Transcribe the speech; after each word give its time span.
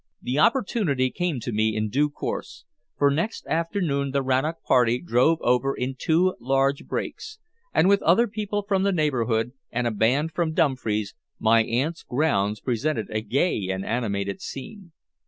The 0.19 0.39
opportunity 0.39 1.11
came 1.11 1.39
to 1.41 1.51
me 1.51 1.75
in 1.75 1.89
due 1.89 2.09
course, 2.09 2.65
for 2.97 3.11
next 3.11 3.45
afternoon 3.45 4.09
the 4.09 4.23
Rannoch 4.23 4.63
party 4.63 4.99
drove 4.99 5.39
over 5.43 5.75
in 5.75 5.93
two 5.95 6.33
large 6.39 6.85
brakes, 6.87 7.37
and 7.71 7.87
with 7.87 8.01
other 8.01 8.27
people 8.27 8.63
from 8.67 8.81
the 8.81 8.91
neighborhood 8.91 9.51
and 9.69 9.85
a 9.85 9.91
band 9.91 10.31
from 10.31 10.53
Dumfries, 10.53 11.13
my 11.37 11.61
aunt's 11.63 12.01
grounds 12.01 12.59
presented 12.61 13.11
a 13.11 13.21
gay 13.21 13.67
and 13.69 13.85
animated 13.85 14.41
scene. 14.41 14.91